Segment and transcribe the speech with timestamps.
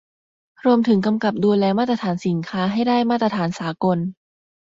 [0.65, 3.97] รวมถึงกำกับดูแลมาตรฐานสินค้าให้ได้มาตรฐานสากล